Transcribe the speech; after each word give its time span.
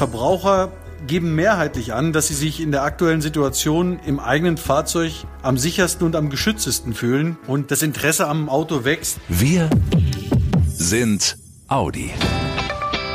Verbraucher 0.00 0.72
geben 1.06 1.34
mehrheitlich 1.34 1.92
an, 1.92 2.14
dass 2.14 2.28
sie 2.28 2.34
sich 2.34 2.62
in 2.62 2.72
der 2.72 2.84
aktuellen 2.84 3.20
Situation 3.20 3.98
im 4.06 4.18
eigenen 4.18 4.56
Fahrzeug 4.56 5.12
am 5.42 5.58
sichersten 5.58 6.06
und 6.06 6.16
am 6.16 6.30
geschütztesten 6.30 6.94
fühlen 6.94 7.36
und 7.46 7.70
das 7.70 7.82
Interesse 7.82 8.26
am 8.26 8.48
Auto 8.48 8.86
wächst. 8.86 9.20
Wir 9.28 9.68
sind 10.66 11.36
Audi. 11.68 12.12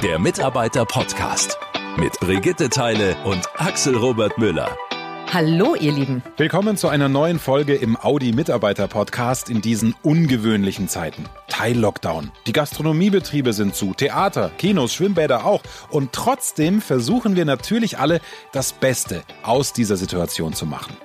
Der 0.04 0.20
Mitarbeiter-Podcast 0.20 1.58
mit 1.98 2.20
Brigitte 2.20 2.70
Teile 2.70 3.16
und 3.26 3.42
Axel 3.58 3.98
Robert 3.98 4.38
Müller. 4.38 4.70
Hallo, 5.34 5.76
ihr 5.76 5.92
Lieben. 5.92 6.24
Willkommen 6.38 6.78
zu 6.78 6.88
einer 6.88 7.10
neuen 7.10 7.40
Folge 7.40 7.76
im 7.76 7.98
Audi 7.98 8.32
Mitarbeiter 8.32 8.88
Podcast 8.88 9.50
in 9.50 9.62
diesen 9.62 9.96
ungewöhnlichen 10.02 10.88
Zeiten. 10.88 11.26
Teil-Lockdown. 11.48 12.32
Die 12.48 12.54
Gastronomiebetriebe 12.54 13.54
sind 13.54 13.76
zu, 13.76 13.94
Theater, 13.94 14.52
Kinos, 14.58 14.94
Schwimmbäder 14.94 15.46
auch. 15.46 15.62
Und 15.90 16.14
trotzdem 16.14 16.82
versuchen 16.82 17.36
wir 17.36 17.46
natürlich 17.46 17.98
alle, 17.98 18.22
das 18.52 18.74
Beste 18.74 19.24
aus 19.44 19.74
dieser 19.74 19.98
Situation 19.98 20.54
zu 20.54 20.66
machen. 20.66 20.96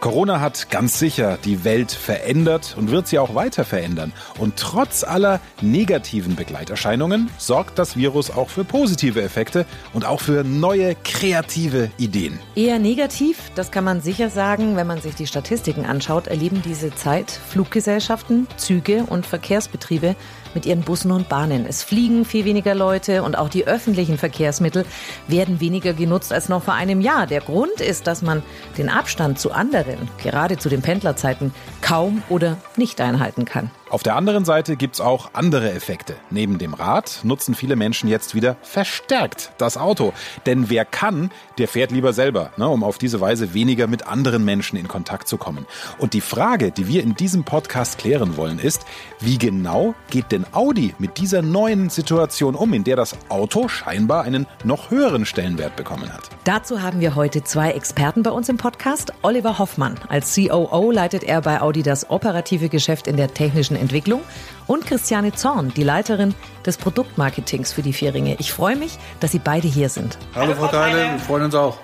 Corona 0.00 0.40
hat 0.40 0.68
ganz 0.70 0.98
sicher 0.98 1.38
die 1.44 1.62
Welt 1.62 1.92
verändert 1.92 2.74
und 2.76 2.90
wird 2.90 3.06
sie 3.06 3.20
auch 3.20 3.36
weiter 3.36 3.64
verändern. 3.64 4.12
Und 4.36 4.56
trotz 4.56 5.04
aller 5.04 5.40
negativen 5.60 6.34
Begleiterscheinungen 6.34 7.30
sorgt 7.38 7.78
das 7.78 7.96
Virus 7.96 8.32
auch 8.32 8.48
für 8.48 8.64
positive 8.64 9.22
Effekte 9.22 9.64
und 9.92 10.04
auch 10.04 10.20
für 10.20 10.42
neue 10.42 10.96
kreative 11.04 11.92
Ideen. 11.98 12.40
Eher 12.56 12.80
negativ, 12.80 13.52
das 13.54 13.61
kann 13.70 13.84
man 13.84 14.00
sicher 14.00 14.30
sagen, 14.30 14.76
wenn 14.76 14.86
man 14.86 15.00
sich 15.00 15.14
die 15.14 15.26
Statistiken 15.26 15.84
anschaut, 15.84 16.26
erleben 16.26 16.62
diese 16.62 16.94
Zeit 16.94 17.30
Fluggesellschaften, 17.30 18.48
Züge 18.56 19.04
und 19.08 19.26
Verkehrsbetriebe 19.26 20.16
mit 20.54 20.66
ihren 20.66 20.80
Bussen 20.80 21.12
und 21.12 21.28
Bahnen. 21.28 21.66
Es 21.66 21.82
fliegen 21.82 22.24
viel 22.24 22.44
weniger 22.44 22.74
Leute 22.74 23.22
und 23.22 23.36
auch 23.36 23.48
die 23.48 23.66
öffentlichen 23.66 24.18
Verkehrsmittel 24.18 24.84
werden 25.28 25.60
weniger 25.60 25.92
genutzt 25.92 26.32
als 26.32 26.48
noch 26.48 26.62
vor 26.62 26.74
einem 26.74 27.00
Jahr. 27.00 27.26
Der 27.26 27.40
Grund 27.40 27.80
ist, 27.80 28.06
dass 28.06 28.22
man 28.22 28.42
den 28.78 28.88
Abstand 28.88 29.38
zu 29.38 29.52
anderen, 29.52 30.08
gerade 30.22 30.58
zu 30.58 30.68
den 30.68 30.82
Pendlerzeiten, 30.82 31.54
kaum 31.80 32.22
oder 32.28 32.56
nicht 32.76 33.00
einhalten 33.00 33.44
kann. 33.44 33.70
Auf 33.92 34.02
der 34.02 34.16
anderen 34.16 34.46
Seite 34.46 34.76
gibt's 34.76 35.02
auch 35.02 35.32
andere 35.34 35.70
Effekte. 35.70 36.16
Neben 36.30 36.56
dem 36.56 36.72
Rad 36.72 37.20
nutzen 37.24 37.54
viele 37.54 37.76
Menschen 37.76 38.08
jetzt 38.08 38.34
wieder 38.34 38.56
verstärkt 38.62 39.52
das 39.58 39.76
Auto. 39.76 40.14
Denn 40.46 40.70
wer 40.70 40.86
kann, 40.86 41.30
der 41.58 41.68
fährt 41.68 41.90
lieber 41.90 42.14
selber, 42.14 42.52
ne, 42.56 42.66
um 42.66 42.84
auf 42.84 42.96
diese 42.96 43.20
Weise 43.20 43.52
weniger 43.52 43.88
mit 43.88 44.06
anderen 44.06 44.46
Menschen 44.46 44.78
in 44.78 44.88
Kontakt 44.88 45.28
zu 45.28 45.36
kommen. 45.36 45.66
Und 45.98 46.14
die 46.14 46.22
Frage, 46.22 46.70
die 46.70 46.88
wir 46.88 47.02
in 47.02 47.16
diesem 47.16 47.44
Podcast 47.44 47.98
klären 47.98 48.38
wollen, 48.38 48.58
ist, 48.58 48.86
wie 49.20 49.36
genau 49.36 49.94
geht 50.08 50.32
denn 50.32 50.46
Audi 50.52 50.94
mit 50.98 51.18
dieser 51.18 51.42
neuen 51.42 51.90
Situation 51.90 52.54
um, 52.54 52.72
in 52.72 52.84
der 52.84 52.96
das 52.96 53.14
Auto 53.28 53.68
scheinbar 53.68 54.24
einen 54.24 54.46
noch 54.64 54.90
höheren 54.90 55.26
Stellenwert 55.26 55.76
bekommen 55.76 56.10
hat? 56.10 56.30
Dazu 56.44 56.80
haben 56.80 57.00
wir 57.00 57.14
heute 57.14 57.44
zwei 57.44 57.72
Experten 57.72 58.22
bei 58.22 58.30
uns 58.30 58.48
im 58.48 58.56
Podcast. 58.56 59.12
Oliver 59.20 59.58
Hoffmann. 59.58 59.96
Als 60.08 60.34
COO 60.34 60.90
leitet 60.90 61.24
er 61.24 61.42
bei 61.42 61.60
Audi 61.60 61.82
das 61.82 62.08
operative 62.08 62.70
Geschäft 62.70 63.06
in 63.06 63.18
der 63.18 63.34
technischen 63.34 63.81
Entwicklung 63.82 64.22
und 64.66 64.86
Christiane 64.86 65.32
Zorn, 65.32 65.72
die 65.76 65.82
Leiterin 65.82 66.34
des 66.64 66.78
Produktmarketings 66.78 67.72
für 67.72 67.82
die 67.82 67.92
Vierringe. 67.92 68.36
Ich 68.38 68.52
freue 68.52 68.76
mich, 68.76 68.96
dass 69.20 69.32
Sie 69.32 69.38
beide 69.38 69.68
hier 69.68 69.90
sind. 69.90 70.16
Hallo 70.34 70.54
Frau 70.54 70.68
Teile, 70.68 71.12
wir 71.12 71.18
freuen 71.18 71.44
uns 71.44 71.54
auch. 71.54 71.78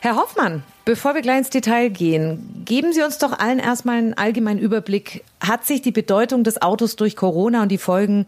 Herr 0.00 0.16
Hoffmann, 0.16 0.62
bevor 0.84 1.14
wir 1.14 1.22
gleich 1.22 1.38
ins 1.38 1.50
Detail 1.50 1.88
gehen, 1.88 2.62
geben 2.64 2.92
Sie 2.92 3.02
uns 3.02 3.18
doch 3.18 3.38
allen 3.38 3.58
erstmal 3.58 3.96
einen 3.96 4.14
allgemeinen 4.14 4.58
Überblick. 4.58 5.24
Hat 5.40 5.66
sich 5.66 5.82
die 5.82 5.92
Bedeutung 5.92 6.44
des 6.44 6.60
Autos 6.62 6.96
durch 6.96 7.16
Corona 7.16 7.62
und 7.62 7.70
die 7.70 7.78
Folgen 7.78 8.26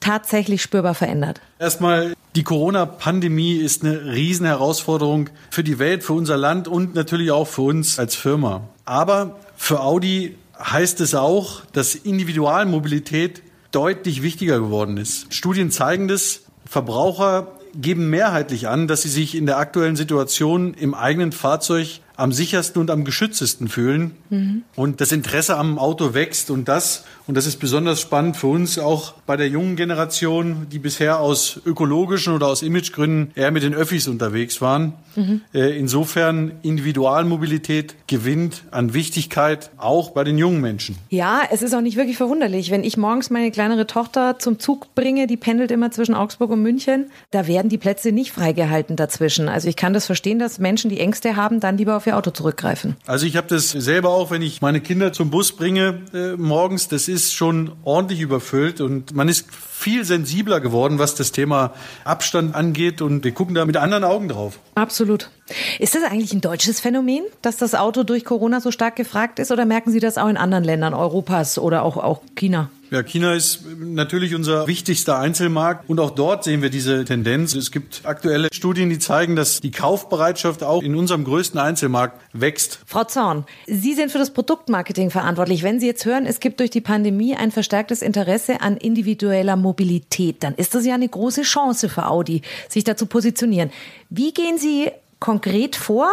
tatsächlich 0.00 0.62
spürbar 0.62 0.94
verändert? 0.94 1.40
Erstmal, 1.58 2.14
die 2.34 2.42
Corona-Pandemie 2.42 3.56
ist 3.56 3.84
eine 3.84 4.04
Riesenherausforderung 4.04 5.30
für 5.50 5.62
die 5.62 5.78
Welt, 5.78 6.02
für 6.02 6.14
unser 6.14 6.36
Land 6.36 6.68
und 6.68 6.94
natürlich 6.94 7.30
auch 7.30 7.46
für 7.46 7.62
uns 7.62 7.98
als 7.98 8.14
Firma. 8.16 8.62
Aber 8.84 9.36
für 9.56 9.80
Audi 9.80 10.36
heißt 10.60 11.00
es 11.00 11.14
auch, 11.14 11.62
dass 11.72 11.94
Individualmobilität 11.94 13.42
deutlich 13.72 14.22
wichtiger 14.22 14.58
geworden 14.58 14.96
ist. 14.96 15.32
Studien 15.32 15.70
zeigen 15.70 16.08
das. 16.08 16.42
Verbraucher 16.66 17.58
geben 17.74 18.10
mehrheitlich 18.10 18.68
an, 18.68 18.86
dass 18.88 19.02
sie 19.02 19.08
sich 19.08 19.34
in 19.34 19.46
der 19.46 19.58
aktuellen 19.58 19.96
Situation 19.96 20.74
im 20.74 20.94
eigenen 20.94 21.32
Fahrzeug 21.32 22.00
am 22.20 22.32
sichersten 22.32 22.80
und 22.80 22.90
am 22.90 23.04
geschütztesten 23.04 23.68
fühlen. 23.68 24.12
Mhm. 24.28 24.62
Und 24.76 25.00
das 25.00 25.12
Interesse 25.12 25.56
am 25.56 25.78
Auto 25.78 26.14
wächst 26.14 26.50
und 26.50 26.68
das, 26.68 27.04
und 27.26 27.36
das 27.36 27.46
ist 27.46 27.56
besonders 27.56 28.00
spannend 28.00 28.36
für 28.36 28.48
uns 28.48 28.78
auch 28.78 29.14
bei 29.26 29.36
der 29.36 29.48
jungen 29.48 29.76
Generation, 29.76 30.66
die 30.70 30.78
bisher 30.78 31.20
aus 31.20 31.60
ökologischen 31.64 32.34
oder 32.34 32.48
aus 32.48 32.62
Imagegründen 32.62 33.32
eher 33.34 33.50
mit 33.50 33.62
den 33.62 33.74
Öffis 33.74 34.06
unterwegs 34.08 34.60
waren. 34.60 34.92
Mhm. 35.16 35.40
Äh, 35.54 35.78
insofern 35.78 36.52
Individualmobilität 36.62 37.94
gewinnt 38.06 38.64
an 38.70 38.92
Wichtigkeit 38.92 39.70
auch 39.78 40.10
bei 40.10 40.24
den 40.24 40.36
jungen 40.36 40.60
Menschen. 40.60 40.96
Ja, 41.08 41.42
es 41.50 41.62
ist 41.62 41.74
auch 41.74 41.80
nicht 41.80 41.96
wirklich 41.96 42.16
verwunderlich, 42.16 42.70
wenn 42.70 42.84
ich 42.84 42.96
morgens 42.96 43.30
meine 43.30 43.50
kleinere 43.50 43.86
Tochter 43.86 44.38
zum 44.38 44.58
Zug 44.58 44.94
bringe, 44.94 45.26
die 45.26 45.36
pendelt 45.36 45.70
immer 45.70 45.90
zwischen 45.90 46.14
Augsburg 46.14 46.50
und 46.50 46.62
München, 46.62 47.10
da 47.30 47.46
werden 47.46 47.68
die 47.68 47.78
Plätze 47.78 48.12
nicht 48.12 48.32
freigehalten 48.32 48.96
dazwischen. 48.96 49.48
Also 49.48 49.68
ich 49.68 49.76
kann 49.76 49.92
das 49.92 50.06
verstehen, 50.06 50.38
dass 50.38 50.58
Menschen, 50.58 50.90
die 50.90 51.00
Ängste 51.00 51.36
haben, 51.36 51.60
dann 51.60 51.78
lieber 51.78 51.96
auf 51.96 52.06
ihr 52.10 52.16
Auto 52.16 52.30
zurückgreifen. 52.30 52.96
Also 53.06 53.26
ich 53.26 53.36
habe 53.36 53.46
das 53.46 53.70
selber 53.70 54.10
auch, 54.10 54.30
wenn 54.30 54.42
ich 54.42 54.60
meine 54.60 54.80
Kinder 54.80 55.12
zum 55.12 55.30
Bus 55.30 55.52
bringe 55.52 56.00
äh, 56.12 56.36
morgens, 56.36 56.88
das 56.88 57.08
ist 57.08 57.34
schon 57.34 57.72
ordentlich 57.84 58.20
überfüllt 58.20 58.80
und 58.80 59.14
man 59.14 59.28
ist 59.28 59.46
viel 59.50 60.04
sensibler 60.04 60.60
geworden, 60.60 60.98
was 60.98 61.14
das 61.14 61.32
Thema 61.32 61.72
Abstand 62.04 62.54
angeht 62.54 63.00
und 63.00 63.24
wir 63.24 63.32
gucken 63.32 63.54
da 63.54 63.64
mit 63.64 63.76
anderen 63.76 64.04
Augen 64.04 64.28
drauf. 64.28 64.58
Absolut. 64.74 65.30
Ist 65.78 65.94
das 65.94 66.02
eigentlich 66.02 66.32
ein 66.32 66.42
deutsches 66.42 66.80
Phänomen, 66.80 67.24
dass 67.42 67.56
das 67.56 67.74
Auto 67.74 68.02
durch 68.02 68.24
Corona 68.24 68.60
so 68.60 68.70
stark 68.70 68.96
gefragt 68.96 69.38
ist 69.38 69.50
oder 69.50 69.64
merken 69.64 69.90
Sie 69.90 70.00
das 70.00 70.18
auch 70.18 70.28
in 70.28 70.36
anderen 70.36 70.64
Ländern 70.64 70.92
Europas 70.92 71.58
oder 71.58 71.82
auch, 71.82 71.96
auch 71.96 72.20
China? 72.34 72.70
Ja, 72.90 73.04
China 73.04 73.34
ist 73.34 73.60
natürlich 73.78 74.34
unser 74.34 74.66
wichtigster 74.66 75.16
Einzelmarkt 75.16 75.88
und 75.88 76.00
auch 76.00 76.10
dort 76.10 76.42
sehen 76.42 76.60
wir 76.60 76.70
diese 76.70 77.04
Tendenz. 77.04 77.54
Es 77.54 77.70
gibt 77.70 78.00
aktuelle 78.02 78.48
Studien, 78.52 78.90
die 78.90 78.98
zeigen, 78.98 79.36
dass 79.36 79.60
die 79.60 79.70
Kaufbereitschaft 79.70 80.64
auch 80.64 80.82
in 80.82 80.96
unserem 80.96 81.22
größten 81.22 81.60
Einzelmarkt 81.60 82.20
wächst. 82.32 82.80
Frau 82.86 83.04
Zorn, 83.04 83.44
Sie 83.68 83.94
sind 83.94 84.10
für 84.10 84.18
das 84.18 84.32
Produktmarketing 84.32 85.10
verantwortlich. 85.10 85.62
Wenn 85.62 85.78
Sie 85.78 85.86
jetzt 85.86 86.04
hören, 86.04 86.26
es 86.26 86.40
gibt 86.40 86.58
durch 86.58 86.70
die 86.70 86.80
Pandemie 86.80 87.36
ein 87.36 87.52
verstärktes 87.52 88.02
Interesse 88.02 88.60
an 88.60 88.76
individueller 88.76 89.54
Mobilität, 89.54 90.42
dann 90.42 90.56
ist 90.56 90.74
das 90.74 90.84
ja 90.84 90.94
eine 90.94 91.08
große 91.08 91.42
Chance 91.42 91.88
für 91.88 92.08
Audi, 92.08 92.42
sich 92.68 92.82
da 92.82 92.96
zu 92.96 93.06
positionieren. 93.06 93.70
Wie 94.08 94.32
gehen 94.32 94.58
Sie 94.58 94.90
konkret 95.20 95.76
vor? 95.76 96.10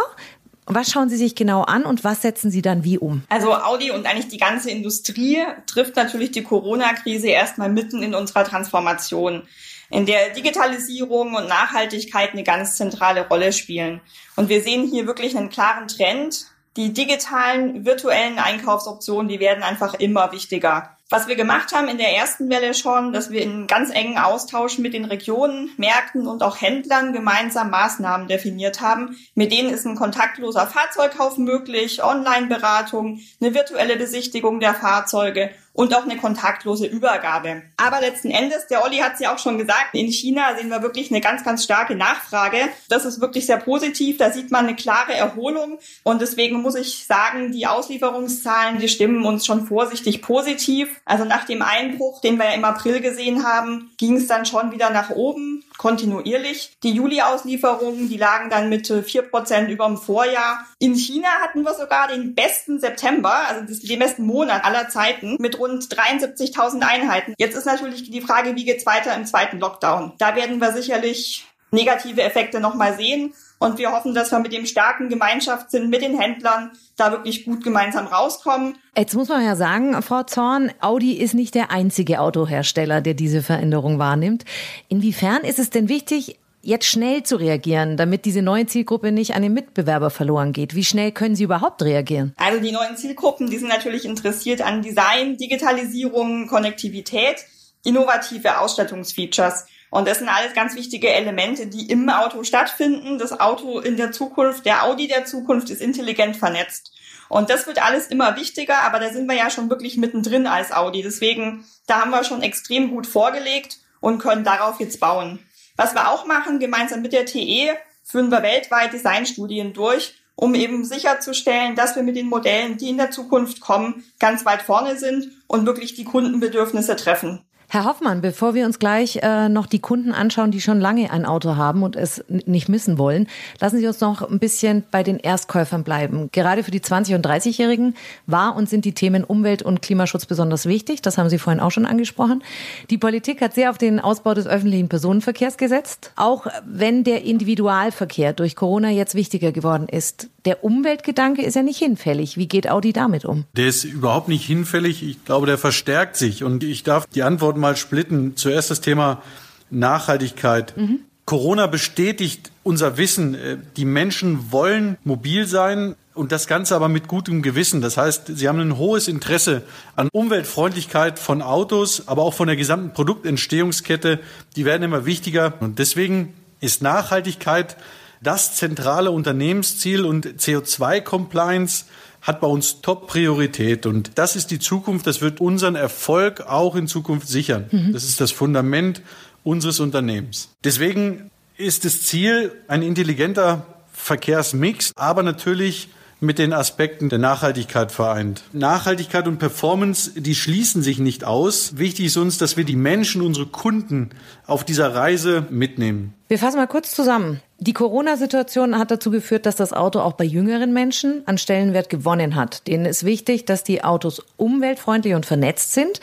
Was 0.70 0.90
schauen 0.90 1.08
Sie 1.08 1.16
sich 1.16 1.34
genau 1.34 1.62
an 1.62 1.84
und 1.84 2.04
was 2.04 2.20
setzen 2.20 2.50
Sie 2.50 2.60
dann 2.60 2.84
wie 2.84 2.98
um? 2.98 3.22
Also 3.30 3.54
Audi 3.54 3.90
und 3.90 4.04
eigentlich 4.04 4.28
die 4.28 4.36
ganze 4.36 4.70
Industrie 4.70 5.42
trifft 5.66 5.96
natürlich 5.96 6.30
die 6.30 6.42
Corona-Krise 6.42 7.28
erstmal 7.28 7.70
mitten 7.70 8.02
in 8.02 8.14
unserer 8.14 8.44
Transformation, 8.44 9.44
in 9.88 10.04
der 10.04 10.28
Digitalisierung 10.34 11.34
und 11.34 11.48
Nachhaltigkeit 11.48 12.32
eine 12.32 12.42
ganz 12.44 12.76
zentrale 12.76 13.26
Rolle 13.26 13.54
spielen. 13.54 14.02
Und 14.36 14.50
wir 14.50 14.60
sehen 14.60 14.86
hier 14.90 15.06
wirklich 15.06 15.38
einen 15.38 15.48
klaren 15.48 15.88
Trend. 15.88 16.48
Die 16.76 16.92
digitalen, 16.92 17.86
virtuellen 17.86 18.38
Einkaufsoptionen, 18.38 19.28
die 19.28 19.40
werden 19.40 19.62
einfach 19.64 19.94
immer 19.94 20.32
wichtiger. 20.32 20.97
Was 21.10 21.26
wir 21.26 21.36
gemacht 21.36 21.72
haben 21.72 21.88
in 21.88 21.96
der 21.96 22.14
ersten 22.14 22.50
Welle 22.50 22.74
schon, 22.74 23.14
dass 23.14 23.30
wir 23.30 23.40
in 23.40 23.66
ganz 23.66 23.90
engen 23.90 24.18
Austausch 24.18 24.76
mit 24.76 24.92
den 24.92 25.06
Regionen, 25.06 25.70
Märkten 25.78 26.26
und 26.26 26.42
auch 26.42 26.60
Händlern 26.60 27.14
gemeinsam 27.14 27.70
Maßnahmen 27.70 28.28
definiert 28.28 28.82
haben. 28.82 29.16
Mit 29.34 29.50
denen 29.50 29.70
ist 29.70 29.86
ein 29.86 29.96
kontaktloser 29.96 30.66
Fahrzeugkauf 30.66 31.38
möglich, 31.38 32.04
Online-Beratung, 32.04 33.20
eine 33.40 33.54
virtuelle 33.54 33.96
Besichtigung 33.96 34.60
der 34.60 34.74
Fahrzeuge 34.74 35.50
und 35.78 35.94
auch 35.94 36.02
eine 36.02 36.16
kontaktlose 36.16 36.86
Übergabe. 36.86 37.62
Aber 37.76 38.00
letzten 38.00 38.32
Endes, 38.32 38.66
der 38.66 38.82
Olli 38.82 38.96
hat 38.96 39.14
es 39.14 39.20
ja 39.20 39.32
auch 39.32 39.38
schon 39.38 39.58
gesagt, 39.58 39.90
in 39.92 40.08
China 40.08 40.56
sehen 40.56 40.70
wir 40.70 40.82
wirklich 40.82 41.12
eine 41.12 41.20
ganz, 41.20 41.44
ganz 41.44 41.62
starke 41.62 41.94
Nachfrage. 41.94 42.56
Das 42.88 43.04
ist 43.04 43.20
wirklich 43.20 43.46
sehr 43.46 43.58
positiv. 43.58 44.18
Da 44.18 44.32
sieht 44.32 44.50
man 44.50 44.66
eine 44.66 44.74
klare 44.74 45.14
Erholung. 45.14 45.78
Und 46.02 46.20
deswegen 46.20 46.62
muss 46.62 46.74
ich 46.74 47.06
sagen, 47.06 47.52
die 47.52 47.68
Auslieferungszahlen, 47.68 48.80
die 48.80 48.88
stimmen 48.88 49.24
uns 49.24 49.46
schon 49.46 49.68
vorsichtig 49.68 50.20
positiv. 50.20 51.00
Also 51.04 51.24
nach 51.24 51.44
dem 51.44 51.62
Einbruch, 51.62 52.20
den 52.22 52.38
wir 52.38 52.46
ja 52.46 52.54
im 52.54 52.64
April 52.64 53.00
gesehen 53.00 53.44
haben, 53.44 53.92
ging 53.98 54.16
es 54.16 54.26
dann 54.26 54.46
schon 54.46 54.72
wieder 54.72 54.90
nach 54.90 55.10
oben 55.10 55.57
kontinuierlich. 55.78 56.76
Die 56.82 56.92
Juli-Auslieferungen, 56.92 58.10
die 58.10 58.18
lagen 58.18 58.50
dann 58.50 58.68
mit 58.68 58.88
vier 59.06 59.22
Prozent 59.22 59.70
über 59.70 59.86
dem 59.86 59.96
Vorjahr. 59.96 60.66
In 60.78 60.94
China 60.94 61.28
hatten 61.40 61.62
wir 61.62 61.72
sogar 61.72 62.08
den 62.08 62.34
besten 62.34 62.78
September, 62.78 63.48
also 63.48 63.64
den 63.86 63.98
besten 63.98 64.26
Monat 64.26 64.64
aller 64.64 64.90
Zeiten, 64.90 65.36
mit 65.38 65.58
rund 65.58 65.84
73.000 65.84 66.82
Einheiten. 66.82 67.34
Jetzt 67.38 67.56
ist 67.56 67.64
natürlich 67.64 68.10
die 68.10 68.20
Frage, 68.20 68.56
wie 68.56 68.64
geht's 68.66 68.84
weiter 68.84 69.14
im 69.14 69.24
zweiten 69.24 69.58
Lockdown? 69.58 70.12
Da 70.18 70.36
werden 70.36 70.60
wir 70.60 70.72
sicherlich 70.72 71.46
negative 71.70 72.22
Effekte 72.22 72.60
nochmal 72.60 72.96
sehen. 72.96 73.34
Und 73.58 73.78
wir 73.78 73.92
hoffen, 73.92 74.14
dass 74.14 74.30
wir 74.30 74.38
mit 74.38 74.52
dem 74.52 74.66
starken 74.66 75.08
Gemeinschaftssinn 75.08 75.90
mit 75.90 76.02
den 76.02 76.18
Händlern 76.18 76.70
da 76.96 77.10
wirklich 77.10 77.44
gut 77.44 77.64
gemeinsam 77.64 78.06
rauskommen. 78.06 78.78
Jetzt 78.96 79.14
muss 79.14 79.28
man 79.28 79.44
ja 79.44 79.56
sagen, 79.56 80.00
Frau 80.02 80.22
Zorn, 80.22 80.70
Audi 80.80 81.14
ist 81.14 81.34
nicht 81.34 81.54
der 81.54 81.70
einzige 81.70 82.20
Autohersteller, 82.20 83.00
der 83.00 83.14
diese 83.14 83.42
Veränderung 83.42 83.98
wahrnimmt. 83.98 84.44
Inwiefern 84.88 85.42
ist 85.42 85.58
es 85.58 85.70
denn 85.70 85.88
wichtig, 85.88 86.38
jetzt 86.62 86.86
schnell 86.86 87.22
zu 87.22 87.36
reagieren, 87.36 87.96
damit 87.96 88.24
diese 88.24 88.42
neue 88.42 88.66
Zielgruppe 88.66 89.10
nicht 89.10 89.34
an 89.34 89.42
den 89.42 89.54
Mitbewerber 89.54 90.10
verloren 90.10 90.52
geht? 90.52 90.74
Wie 90.74 90.84
schnell 90.84 91.12
können 91.12 91.34
Sie 91.34 91.44
überhaupt 91.44 91.82
reagieren? 91.82 92.34
Also 92.36 92.60
die 92.60 92.72
neuen 92.72 92.96
Zielgruppen, 92.96 93.50
die 93.50 93.58
sind 93.58 93.68
natürlich 93.68 94.04
interessiert 94.04 94.60
an 94.60 94.82
Design, 94.82 95.36
Digitalisierung, 95.36 96.46
Konnektivität, 96.46 97.44
innovative 97.84 98.60
Ausstattungsfeatures. 98.60 99.66
Und 99.90 100.06
das 100.06 100.18
sind 100.18 100.28
alles 100.28 100.54
ganz 100.54 100.74
wichtige 100.74 101.08
Elemente, 101.08 101.66
die 101.66 101.90
im 101.90 102.08
Auto 102.10 102.44
stattfinden. 102.44 103.18
Das 103.18 103.40
Auto 103.40 103.80
in 103.80 103.96
der 103.96 104.12
Zukunft, 104.12 104.66
der 104.66 104.84
Audi 104.84 105.08
der 105.08 105.24
Zukunft 105.24 105.70
ist 105.70 105.80
intelligent 105.80 106.36
vernetzt. 106.36 106.92
Und 107.28 107.50
das 107.50 107.66
wird 107.66 107.84
alles 107.84 108.06
immer 108.06 108.36
wichtiger, 108.36 108.82
aber 108.82 108.98
da 108.98 109.10
sind 109.10 109.26
wir 109.28 109.36
ja 109.36 109.50
schon 109.50 109.70
wirklich 109.70 109.96
mittendrin 109.96 110.46
als 110.46 110.72
Audi. 110.72 111.02
Deswegen, 111.02 111.64
da 111.86 112.00
haben 112.00 112.10
wir 112.10 112.24
schon 112.24 112.42
extrem 112.42 112.90
gut 112.90 113.06
vorgelegt 113.06 113.78
und 114.00 114.18
können 114.18 114.44
darauf 114.44 114.80
jetzt 114.80 115.00
bauen. 115.00 115.38
Was 115.76 115.94
wir 115.94 116.08
auch 116.10 116.26
machen, 116.26 116.58
gemeinsam 116.58 117.02
mit 117.02 117.12
der 117.12 117.26
TE, 117.26 117.76
führen 118.02 118.30
wir 118.30 118.42
weltweit 118.42 118.92
Designstudien 118.92 119.74
durch, 119.74 120.14
um 120.34 120.54
eben 120.54 120.84
sicherzustellen, 120.84 121.76
dass 121.76 121.96
wir 121.96 122.02
mit 122.02 122.16
den 122.16 122.28
Modellen, 122.28 122.78
die 122.78 122.88
in 122.88 122.96
der 122.96 123.10
Zukunft 123.10 123.60
kommen, 123.60 124.04
ganz 124.18 124.44
weit 124.44 124.62
vorne 124.62 124.96
sind 124.96 125.30
und 125.46 125.66
wirklich 125.66 125.94
die 125.94 126.04
Kundenbedürfnisse 126.04 126.96
treffen. 126.96 127.44
Herr 127.70 127.84
Hoffmann, 127.84 128.22
bevor 128.22 128.54
wir 128.54 128.64
uns 128.64 128.78
gleich 128.78 129.18
äh, 129.22 129.50
noch 129.50 129.66
die 129.66 129.78
Kunden 129.78 130.12
anschauen, 130.12 130.50
die 130.50 130.62
schon 130.62 130.80
lange 130.80 131.10
ein 131.10 131.26
Auto 131.26 131.56
haben 131.56 131.82
und 131.82 131.96
es 131.96 132.24
nicht 132.28 132.70
missen 132.70 132.96
wollen, 132.96 133.28
lassen 133.60 133.76
Sie 133.76 133.86
uns 133.86 134.00
noch 134.00 134.22
ein 134.22 134.38
bisschen 134.38 134.84
bei 134.90 135.02
den 135.02 135.18
Erstkäufern 135.18 135.84
bleiben. 135.84 136.30
Gerade 136.32 136.64
für 136.64 136.70
die 136.70 136.80
20- 136.80 137.14
und 137.14 137.26
30-Jährigen 137.26 137.94
war 138.26 138.56
und 138.56 138.70
sind 138.70 138.86
die 138.86 138.94
Themen 138.94 139.22
Umwelt 139.22 139.60
und 139.60 139.82
Klimaschutz 139.82 140.24
besonders 140.24 140.64
wichtig. 140.64 141.02
Das 141.02 141.18
haben 141.18 141.28
Sie 141.28 141.38
vorhin 141.38 141.60
auch 141.60 141.70
schon 141.70 141.84
angesprochen. 141.84 142.42
Die 142.88 142.96
Politik 142.96 143.42
hat 143.42 143.52
sehr 143.52 143.68
auf 143.68 143.76
den 143.76 144.00
Ausbau 144.00 144.32
des 144.32 144.46
öffentlichen 144.46 144.88
Personenverkehrs 144.88 145.58
gesetzt. 145.58 146.12
Auch 146.16 146.46
wenn 146.64 147.04
der 147.04 147.24
Individualverkehr 147.24 148.32
durch 148.32 148.56
Corona 148.56 148.88
jetzt 148.88 149.14
wichtiger 149.14 149.52
geworden 149.52 149.88
ist. 149.90 150.30
Der 150.44 150.62
Umweltgedanke 150.62 151.42
ist 151.42 151.54
ja 151.54 151.62
nicht 151.62 151.78
hinfällig. 151.78 152.36
Wie 152.36 152.46
geht 152.46 152.70
Audi 152.70 152.92
damit 152.92 153.24
um? 153.24 153.44
Der 153.56 153.66
ist 153.66 153.84
überhaupt 153.84 154.28
nicht 154.28 154.46
hinfällig. 154.46 155.02
Ich 155.02 155.24
glaube, 155.24 155.46
der 155.46 155.58
verstärkt 155.58 156.16
sich. 156.16 156.44
Und 156.44 156.62
ich 156.62 156.84
darf 156.84 157.06
die 157.06 157.22
Antwort 157.22 157.56
mal 157.56 157.76
splitten. 157.76 158.36
Zuerst 158.36 158.70
das 158.70 158.80
Thema 158.80 159.22
Nachhaltigkeit. 159.70 160.76
Mhm. 160.76 161.00
Corona 161.24 161.66
bestätigt 161.66 162.50
unser 162.62 162.96
Wissen. 162.96 163.34
Äh, 163.34 163.58
die 163.76 163.84
Menschen 163.84 164.52
wollen 164.52 164.96
mobil 165.04 165.46
sein 165.46 165.96
und 166.14 166.32
das 166.32 166.46
Ganze 166.46 166.74
aber 166.74 166.88
mit 166.88 167.06
gutem 167.06 167.42
Gewissen. 167.42 167.80
Das 167.80 167.96
heißt, 167.96 168.28
sie 168.34 168.48
haben 168.48 168.60
ein 168.60 168.78
hohes 168.78 169.08
Interesse 169.08 169.62
an 169.94 170.08
Umweltfreundlichkeit 170.12 171.18
von 171.18 171.42
Autos, 171.42 172.08
aber 172.08 172.22
auch 172.22 172.34
von 172.34 172.46
der 172.46 172.56
gesamten 172.56 172.92
Produktentstehungskette. 172.92 174.20
Die 174.56 174.64
werden 174.64 174.84
immer 174.84 175.04
wichtiger. 175.04 175.54
Und 175.60 175.78
deswegen 175.78 176.32
ist 176.60 176.80
Nachhaltigkeit 176.80 177.76
das 178.22 178.56
zentrale 178.56 179.10
Unternehmensziel 179.10 180.04
und 180.04 180.26
CO2-Compliance 180.26 181.84
hat 182.20 182.40
bei 182.40 182.46
uns 182.46 182.80
Top-Priorität. 182.80 183.86
Und 183.86 184.12
das 184.16 184.36
ist 184.36 184.50
die 184.50 184.58
Zukunft. 184.58 185.06
Das 185.06 185.20
wird 185.20 185.40
unseren 185.40 185.76
Erfolg 185.76 186.40
auch 186.42 186.74
in 186.74 186.88
Zukunft 186.88 187.28
sichern. 187.28 187.66
Mhm. 187.70 187.92
Das 187.92 188.04
ist 188.04 188.20
das 188.20 188.32
Fundament 188.32 189.02
unseres 189.44 189.80
Unternehmens. 189.80 190.50
Deswegen 190.64 191.30
ist 191.56 191.84
das 191.84 192.02
Ziel 192.02 192.52
ein 192.68 192.82
intelligenter 192.82 193.66
Verkehrsmix, 193.92 194.92
aber 194.96 195.22
natürlich 195.22 195.88
mit 196.20 196.38
den 196.38 196.52
Aspekten 196.52 197.08
der 197.08 197.18
Nachhaltigkeit 197.18 197.92
vereint. 197.92 198.42
Nachhaltigkeit 198.52 199.28
und 199.28 199.38
Performance, 199.38 200.20
die 200.20 200.34
schließen 200.34 200.82
sich 200.82 200.98
nicht 200.98 201.24
aus. 201.24 201.78
Wichtig 201.78 202.06
ist 202.06 202.16
uns, 202.16 202.38
dass 202.38 202.56
wir 202.56 202.64
die 202.64 202.76
Menschen, 202.76 203.22
unsere 203.22 203.46
Kunden 203.46 204.10
auf 204.46 204.64
dieser 204.64 204.94
Reise 204.94 205.46
mitnehmen. 205.50 206.14
Wir 206.28 206.38
fassen 206.38 206.56
mal 206.56 206.66
kurz 206.66 206.94
zusammen. 206.94 207.40
Die 207.60 207.72
Corona-Situation 207.72 208.78
hat 208.78 208.90
dazu 208.90 209.10
geführt, 209.10 209.46
dass 209.46 209.56
das 209.56 209.72
Auto 209.72 210.00
auch 210.00 210.12
bei 210.12 210.24
jüngeren 210.24 210.72
Menschen 210.72 211.22
an 211.26 211.38
Stellenwert 211.38 211.88
gewonnen 211.88 212.34
hat. 212.34 212.66
Denen 212.68 212.84
ist 212.84 213.04
wichtig, 213.04 213.46
dass 213.46 213.64
die 213.64 213.82
Autos 213.82 214.24
umweltfreundlich 214.36 215.14
und 215.14 215.26
vernetzt 215.26 215.72
sind. 215.72 216.00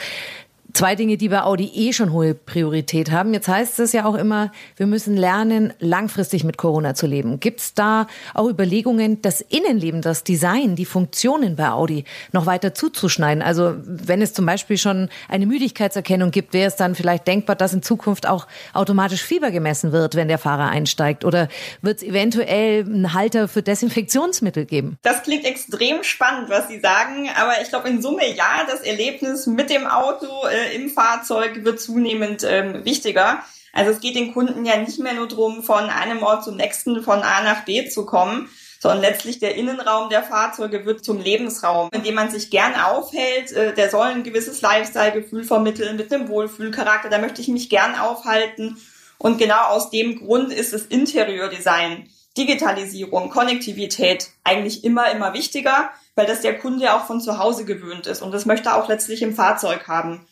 Zwei 0.75 0.95
Dinge, 0.95 1.15
die 1.15 1.29
bei 1.29 1.41
Audi 1.41 1.71
eh 1.73 1.93
schon 1.93 2.11
hohe 2.11 2.33
Priorität 2.33 3.09
haben. 3.09 3.33
Jetzt 3.33 3.47
heißt 3.47 3.79
es 3.79 3.93
ja 3.93 4.03
auch 4.03 4.15
immer, 4.15 4.51
wir 4.75 4.87
müssen 4.87 5.15
lernen, 5.15 5.71
langfristig 5.79 6.43
mit 6.43 6.57
Corona 6.57 6.93
zu 6.95 7.07
leben. 7.07 7.39
Gibt 7.39 7.61
es 7.61 7.73
da 7.75 8.07
auch 8.33 8.49
Überlegungen, 8.49 9.21
das 9.21 9.39
Innenleben, 9.39 10.01
das 10.01 10.25
Design, 10.25 10.75
die 10.75 10.83
Funktionen 10.83 11.55
bei 11.55 11.69
Audi 11.69 12.03
noch 12.33 12.45
weiter 12.45 12.73
zuzuschneiden? 12.73 13.41
Also 13.41 13.73
wenn 13.85 14.21
es 14.21 14.33
zum 14.33 14.45
Beispiel 14.45 14.77
schon 14.77 15.07
eine 15.29 15.45
Müdigkeitserkennung 15.45 16.31
gibt, 16.31 16.51
wäre 16.51 16.67
es 16.67 16.75
dann 16.75 16.93
vielleicht 16.93 17.25
denkbar, 17.25 17.55
dass 17.55 17.73
in 17.73 17.81
Zukunft 17.81 18.27
auch 18.27 18.45
automatisch 18.73 19.23
Fieber 19.23 19.51
gemessen 19.51 19.93
wird, 19.93 20.15
wenn 20.15 20.27
der 20.27 20.39
Fahrer 20.39 20.67
einsteigt? 20.67 21.23
Oder 21.23 21.47
wird 21.83 21.99
es 21.99 22.03
eventuell 22.03 22.83
einen 22.83 23.13
Halter 23.13 23.47
für 23.47 23.61
Desinfektionsmittel 23.61 24.65
geben? 24.65 24.97
Das 25.03 25.23
klingt 25.23 25.45
extrem 25.45 26.03
spannend, 26.03 26.49
was 26.49 26.67
Sie 26.67 26.81
sagen. 26.81 27.29
Aber 27.39 27.61
ich 27.61 27.69
glaube 27.69 27.87
in 27.87 28.01
Summe 28.01 28.27
ja, 28.35 28.65
das 28.67 28.81
Erlebnis 28.81 29.47
mit 29.47 29.69
dem 29.69 29.87
Auto 29.87 30.27
im 30.73 30.89
Fahrzeug 30.89 31.63
wird 31.63 31.79
zunehmend 31.79 32.43
ähm, 32.43 32.85
wichtiger. 32.85 33.43
Also 33.73 33.91
es 33.91 33.99
geht 33.99 34.15
den 34.15 34.33
Kunden 34.33 34.65
ja 34.65 34.77
nicht 34.77 34.99
mehr 34.99 35.13
nur 35.13 35.27
darum, 35.27 35.61
von 35.61 35.89
einem 35.89 36.23
Ort 36.23 36.45
zum 36.45 36.55
nächsten, 36.55 37.03
von 37.03 37.19
A 37.19 37.41
nach 37.43 37.65
B 37.65 37.89
zu 37.89 38.05
kommen, 38.05 38.49
sondern 38.79 39.01
letztlich 39.01 39.39
der 39.39 39.55
Innenraum 39.55 40.09
der 40.09 40.23
Fahrzeuge 40.23 40.85
wird 40.85 41.03
zum 41.03 41.19
Lebensraum, 41.19 41.89
in 41.91 42.03
dem 42.03 42.15
man 42.15 42.29
sich 42.29 42.49
gern 42.49 42.73
aufhält. 42.75 43.51
Äh, 43.51 43.73
der 43.73 43.89
soll 43.89 44.07
ein 44.07 44.23
gewisses 44.23 44.61
Lifestyle-Gefühl 44.61 45.43
vermitteln 45.43 45.97
mit 45.97 46.13
einem 46.13 46.29
Wohlfühlcharakter. 46.29 47.09
Da 47.09 47.17
möchte 47.17 47.41
ich 47.41 47.47
mich 47.47 47.69
gern 47.69 47.95
aufhalten. 47.95 48.77
Und 49.17 49.37
genau 49.37 49.61
aus 49.69 49.89
dem 49.89 50.19
Grund 50.19 50.53
ist 50.53 50.73
das 50.73 50.83
Interieurdesign, 50.83 52.09
Digitalisierung, 52.37 53.29
Konnektivität 53.29 54.29
eigentlich 54.43 54.83
immer, 54.83 55.09
immer 55.11 55.33
wichtiger, 55.33 55.89
weil 56.15 56.25
das 56.25 56.41
der 56.41 56.57
Kunde 56.57 56.93
auch 56.93 57.05
von 57.05 57.21
zu 57.21 57.39
Hause 57.39 57.65
gewöhnt 57.65 58.07
ist. 58.07 58.21
Und 58.21 58.33
das 58.33 58.45
möchte 58.45 58.69
er 58.69 58.77
auch 58.77 58.89
letztlich 58.89 59.21
im 59.21 59.35
Fahrzeug 59.35 59.87
haben. 59.87 60.25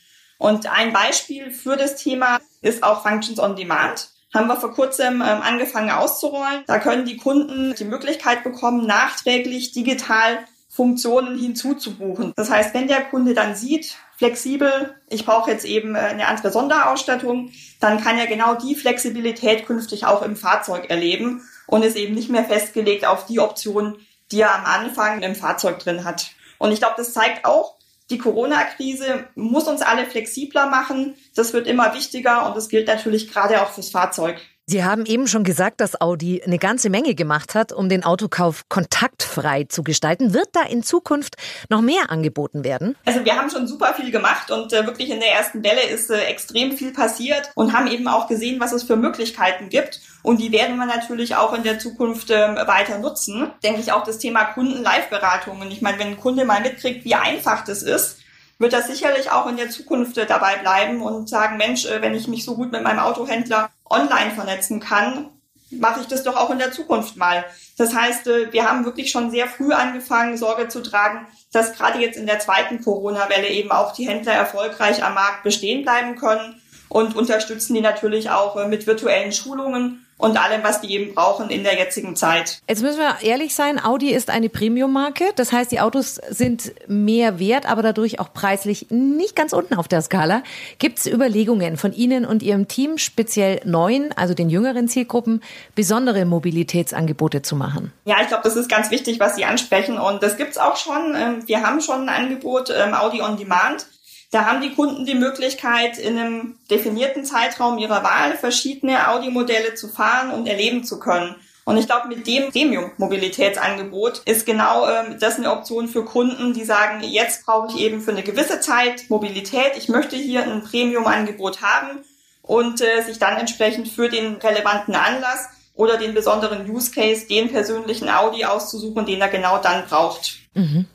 Und 0.43 0.69
ein 0.69 0.91
Beispiel 0.91 1.51
für 1.51 1.77
das 1.77 1.95
Thema 1.95 2.37
ist 2.61 2.83
auch 2.83 3.01
Functions 3.01 3.39
on 3.39 3.55
Demand. 3.55 4.09
Haben 4.33 4.47
wir 4.47 4.57
vor 4.57 4.73
kurzem 4.73 5.21
ähm, 5.21 5.41
angefangen 5.41 5.89
auszurollen. 5.89 6.65
Da 6.67 6.79
können 6.79 7.05
die 7.05 7.15
Kunden 7.15 7.73
die 7.75 7.85
Möglichkeit 7.85 8.43
bekommen, 8.43 8.85
nachträglich 8.85 9.71
digital 9.71 10.39
Funktionen 10.67 11.39
hinzuzubuchen. 11.39 12.33
Das 12.35 12.49
heißt, 12.49 12.73
wenn 12.73 12.89
der 12.89 13.05
Kunde 13.05 13.33
dann 13.33 13.55
sieht, 13.55 13.95
flexibel, 14.17 14.93
ich 15.07 15.25
brauche 15.25 15.49
jetzt 15.49 15.63
eben 15.63 15.95
äh, 15.95 15.99
eine 15.99 16.27
andere 16.27 16.51
Sonderausstattung, 16.51 17.53
dann 17.79 18.03
kann 18.03 18.17
er 18.17 18.27
genau 18.27 18.55
die 18.55 18.75
Flexibilität 18.75 19.65
künftig 19.65 20.05
auch 20.05 20.23
im 20.23 20.35
Fahrzeug 20.35 20.89
erleben 20.89 21.47
und 21.67 21.85
ist 21.85 21.95
eben 21.95 22.15
nicht 22.15 22.29
mehr 22.29 22.43
festgelegt 22.43 23.05
auf 23.05 23.25
die 23.27 23.39
Option, 23.39 23.97
die 24.33 24.41
er 24.41 24.53
am 24.53 24.65
Anfang 24.65 25.21
im 25.21 25.35
Fahrzeug 25.35 25.79
drin 25.79 26.03
hat. 26.03 26.31
Und 26.57 26.73
ich 26.73 26.79
glaube, 26.79 26.95
das 26.97 27.13
zeigt 27.13 27.45
auch, 27.45 27.77
die 28.09 28.17
Corona-Krise 28.17 29.27
muss 29.35 29.67
uns 29.67 29.81
alle 29.81 30.05
flexibler 30.05 30.67
machen. 30.67 31.15
Das 31.35 31.53
wird 31.53 31.67
immer 31.67 31.93
wichtiger 31.93 32.45
und 32.47 32.55
das 32.55 32.69
gilt 32.69 32.87
natürlich 32.87 33.31
gerade 33.31 33.61
auch 33.61 33.71
fürs 33.71 33.89
Fahrzeug. 33.89 34.41
Sie 34.65 34.85
haben 34.85 35.05
eben 35.05 35.27
schon 35.27 35.43
gesagt, 35.43 35.81
dass 35.81 35.99
Audi 35.99 36.41
eine 36.41 36.57
ganze 36.57 36.89
Menge 36.89 37.15
gemacht 37.15 37.53
hat, 37.53 37.73
um 37.73 37.89
den 37.89 38.05
Autokauf 38.05 38.69
kontaktfrei 38.69 39.65
zu 39.65 39.83
gestalten. 39.83 40.33
Wird 40.33 40.47
da 40.53 40.61
in 40.61 40.83
Zukunft 40.83 41.35
noch 41.67 41.81
mehr 41.81 42.09
angeboten 42.09 42.63
werden? 42.63 42.95
Also 43.03 43.25
wir 43.25 43.35
haben 43.35 43.49
schon 43.49 43.67
super 43.67 43.93
viel 43.93 44.09
gemacht 44.09 44.51
und 44.51 44.71
äh, 44.71 44.85
wirklich 44.85 45.09
in 45.09 45.19
der 45.19 45.33
ersten 45.33 45.65
Welle 45.65 45.83
ist 45.83 46.09
äh, 46.09 46.17
extrem 46.27 46.77
viel 46.77 46.93
passiert 46.93 47.51
und 47.55 47.73
haben 47.73 47.87
eben 47.87 48.07
auch 48.07 48.29
gesehen, 48.29 48.61
was 48.61 48.71
es 48.71 48.83
für 48.83 48.95
Möglichkeiten 48.95 49.67
gibt. 49.67 49.99
Und 50.21 50.39
die 50.39 50.53
werden 50.53 50.77
wir 50.77 50.85
natürlich 50.85 51.35
auch 51.35 51.53
in 51.53 51.63
der 51.63 51.79
Zukunft 51.79 52.29
äh, 52.29 52.55
weiter 52.65 52.99
nutzen. 52.99 53.51
Denke 53.65 53.81
ich 53.81 53.91
auch 53.91 54.05
das 54.05 54.17
Thema 54.17 54.45
Kunden-Live-Beratungen. 54.45 55.69
Ich 55.71 55.81
meine, 55.81 55.99
wenn 55.99 56.07
ein 56.07 56.19
Kunde 56.19 56.45
mal 56.45 56.61
mitkriegt, 56.61 57.03
wie 57.03 57.15
einfach 57.15 57.65
das 57.65 57.83
ist, 57.83 58.22
wird 58.63 58.73
das 58.73 58.87
sicherlich 58.87 59.29
auch 59.29 59.45
in 59.45 59.57
der 59.57 59.69
Zukunft 59.69 60.17
äh, 60.17 60.25
dabei 60.25 60.55
bleiben 60.55 61.01
und 61.01 61.27
sagen, 61.27 61.57
Mensch, 61.57 61.85
äh, 61.85 62.01
wenn 62.01 62.15
ich 62.15 62.27
mich 62.27 62.45
so 62.45 62.55
gut 62.55 62.71
mit 62.71 62.81
meinem 62.81 62.99
Autohändler 62.99 63.69
online 63.87 64.31
vernetzen 64.31 64.79
kann, 64.79 65.29
mache 65.69 65.99
ich 65.99 66.07
das 66.07 66.23
doch 66.23 66.37
auch 66.37 66.49
in 66.49 66.59
der 66.59 66.71
Zukunft 66.71 67.17
mal. 67.17 67.43
Das 67.77 67.93
heißt, 67.93 68.27
äh, 68.27 68.53
wir 68.53 68.67
haben 68.67 68.85
wirklich 68.85 69.11
schon 69.11 69.31
sehr 69.31 69.47
früh 69.47 69.73
angefangen, 69.73 70.37
Sorge 70.37 70.69
zu 70.69 70.81
tragen, 70.81 71.27
dass 71.51 71.73
gerade 71.73 71.99
jetzt 71.99 72.17
in 72.17 72.25
der 72.25 72.39
zweiten 72.39 72.81
Corona-Welle 72.81 73.49
eben 73.49 73.71
auch 73.71 73.93
die 73.93 74.07
Händler 74.07 74.33
erfolgreich 74.33 75.03
am 75.03 75.15
Markt 75.15 75.43
bestehen 75.43 75.83
bleiben 75.83 76.15
können 76.15 76.61
und 76.93 77.15
unterstützen 77.15 77.73
die 77.73 77.81
natürlich 77.81 78.29
auch 78.29 78.67
mit 78.67 78.85
virtuellen 78.85 79.31
Schulungen 79.31 80.05
und 80.17 80.37
allem, 80.37 80.63
was 80.63 80.79
die 80.79 80.93
eben 80.93 81.15
brauchen 81.15 81.49
in 81.49 81.63
der 81.63 81.75
jetzigen 81.75 82.15
Zeit. 82.15 82.61
Jetzt 82.69 82.83
müssen 82.83 82.99
wir 82.99 83.17
ehrlich 83.23 83.55
sein, 83.55 83.83
Audi 83.83 84.11
ist 84.11 84.29
eine 84.29 84.47
Premium-Marke. 84.47 85.25
Das 85.35 85.51
heißt, 85.51 85.71
die 85.71 85.81
Autos 85.81 86.15
sind 86.29 86.71
mehr 86.87 87.39
wert, 87.39 87.69
aber 87.69 87.81
dadurch 87.81 88.19
auch 88.19 88.31
preislich 88.31 88.87
nicht 88.91 89.35
ganz 89.35 89.53
unten 89.53 89.73
auf 89.73 89.87
der 89.87 90.03
Skala. 90.03 90.43
Gibt 90.77 90.99
es 90.99 91.07
Überlegungen 91.07 91.77
von 91.77 91.93
Ihnen 91.93 92.25
und 92.25 92.43
Ihrem 92.43 92.67
Team, 92.67 92.99
speziell 92.99 93.59
neuen, 93.65 94.15
also 94.15 94.35
den 94.35 94.49
jüngeren 94.49 94.87
Zielgruppen, 94.87 95.41
besondere 95.73 96.25
Mobilitätsangebote 96.25 97.41
zu 97.41 97.55
machen? 97.55 97.91
Ja, 98.05 98.17
ich 98.21 98.27
glaube, 98.27 98.43
das 98.43 98.55
ist 98.55 98.69
ganz 98.69 98.91
wichtig, 98.91 99.19
was 99.19 99.35
Sie 99.35 99.45
ansprechen. 99.45 99.97
Und 99.97 100.21
das 100.21 100.37
gibt 100.37 100.51
es 100.51 100.57
auch 100.59 100.77
schon. 100.77 101.15
Ähm, 101.15 101.47
wir 101.47 101.63
haben 101.63 101.81
schon 101.81 102.07
ein 102.07 102.23
Angebot, 102.23 102.69
ähm, 102.69 102.93
Audi 102.93 103.21
On 103.23 103.35
Demand. 103.35 103.87
Da 104.33 104.45
haben 104.45 104.61
die 104.61 104.71
Kunden 104.71 105.05
die 105.05 105.13
Möglichkeit, 105.13 105.99
in 105.99 106.17
einem 106.17 106.57
definierten 106.71 107.23
Zeitraum 107.23 107.77
ihrer 107.77 108.03
Wahl 108.03 108.35
verschiedene 108.35 109.07
Audi-Modelle 109.09 109.75
zu 109.75 109.87
fahren 109.87 110.31
und 110.31 110.47
erleben 110.47 110.83
zu 110.83 110.99
können. 110.99 111.35
Und 111.65 111.77
ich 111.77 111.85
glaube, 111.85 112.07
mit 112.07 112.25
dem 112.25 112.49
Premium-Mobilitätsangebot 112.49 114.23
ist 114.25 114.47
genau 114.47 114.89
ähm, 114.89 115.17
das 115.19 115.37
eine 115.37 115.51
Option 115.51 115.87
für 115.87 116.03
Kunden, 116.03 116.55
die 116.55 116.65
sagen, 116.65 117.03
jetzt 117.03 117.45
brauche 117.45 117.67
ich 117.69 117.79
eben 117.79 118.01
für 118.01 118.09
eine 118.09 118.23
gewisse 118.23 118.59
Zeit 118.59 119.07
Mobilität. 119.07 119.73
Ich 119.77 119.87
möchte 119.87 120.15
hier 120.15 120.43
ein 120.43 120.63
Premium-Angebot 120.63 121.61
haben 121.61 121.99
und 122.41 122.81
äh, 122.81 123.03
sich 123.03 123.19
dann 123.19 123.37
entsprechend 123.37 123.87
für 123.87 124.09
den 124.09 124.37
relevanten 124.37 124.95
Anlass 124.95 125.47
oder 125.75 125.97
den 125.97 126.15
besonderen 126.15 126.67
Use 126.67 126.89
Case, 126.89 127.27
den 127.27 127.51
persönlichen 127.51 128.09
Audi 128.09 128.45
auszusuchen, 128.45 129.05
den 129.05 129.21
er 129.21 129.29
genau 129.29 129.59
dann 129.59 129.85
braucht. 129.85 130.39
Mhm. 130.55 130.87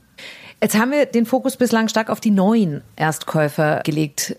Jetzt 0.61 0.77
haben 0.77 0.91
wir 0.91 1.07
den 1.07 1.25
Fokus 1.25 1.57
bislang 1.57 1.89
stark 1.89 2.11
auf 2.11 2.21
die 2.21 2.33
neuen 2.33 2.83
Erstkäufer 2.97 3.83
gelegt. 3.85 4.37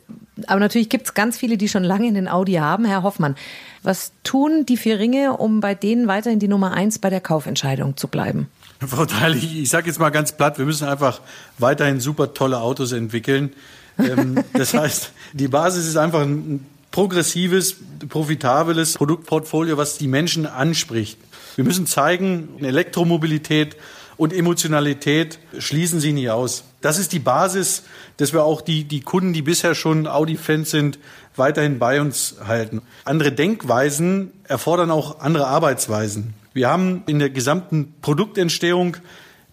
Aber 0.47 0.59
natürlich 0.59 0.89
gibt 0.89 1.05
es 1.05 1.13
ganz 1.13 1.37
viele, 1.37 1.57
die 1.57 1.69
schon 1.69 1.83
lange 1.83 2.07
in 2.07 2.13
den 2.13 2.27
Audi 2.27 2.53
haben. 2.53 2.85
Herr 2.85 3.03
Hoffmann, 3.03 3.35
was 3.83 4.11
tun 4.23 4.65
die 4.65 4.77
vier 4.77 4.99
Ringe, 4.99 5.37
um 5.37 5.61
bei 5.61 5.75
denen 5.75 6.07
weiterhin 6.07 6.39
die 6.39 6.47
Nummer 6.47 6.71
eins 6.71 6.99
bei 6.99 7.09
der 7.09 7.21
Kaufentscheidung 7.21 7.95
zu 7.95 8.07
bleiben? 8.07 8.49
Frau 8.85 9.05
Theil, 9.05 9.35
ich, 9.35 9.59
ich 9.59 9.69
sage 9.69 9.87
jetzt 9.87 9.99
mal 9.99 10.09
ganz 10.09 10.33
platt, 10.33 10.57
wir 10.57 10.65
müssen 10.65 10.87
einfach 10.87 11.21
weiterhin 11.57 11.99
super 11.99 12.33
tolle 12.33 12.59
Autos 12.59 12.91
entwickeln. 12.91 13.53
Ähm, 13.97 14.43
das 14.53 14.73
heißt, 14.73 15.11
die 15.33 15.47
Basis 15.47 15.87
ist 15.87 15.97
einfach 15.97 16.21
ein 16.21 16.65
progressives, 16.91 17.75
profitables 18.07 18.93
Produktportfolio, 18.93 19.77
was 19.77 19.97
die 19.97 20.07
Menschen 20.07 20.45
anspricht. 20.45 21.17
Wir 21.55 21.63
müssen 21.65 21.85
zeigen, 21.85 22.49
Elektromobilität 22.61 23.75
und 24.19 24.33
Emotionalität 24.33 25.39
schließen 25.57 26.01
sie 26.01 26.11
nie 26.11 26.29
aus. 26.29 26.65
Das 26.81 26.99
ist 26.99 27.13
die 27.13 27.19
Basis, 27.19 27.83
dass 28.17 28.33
wir 28.33 28.43
auch 28.43 28.59
die, 28.59 28.83
die 28.83 28.99
Kunden, 28.99 29.31
die 29.31 29.41
bisher 29.41 29.75
schon 29.75 30.07
Audi-Fans 30.07 30.69
sind, 30.69 30.99
weiterhin 31.37 31.79
bei 31.79 32.01
uns 32.01 32.35
halten. 32.45 32.81
Andere 33.05 33.31
Denkweisen 33.31 34.33
erfordern 34.43 34.91
auch 34.91 35.21
andere 35.21 35.47
Arbeitsweisen. 35.47 36.33
Wir 36.53 36.69
haben 36.69 37.03
in 37.07 37.19
der 37.19 37.29
gesamten 37.29 37.95
Produktentstehung 38.01 38.97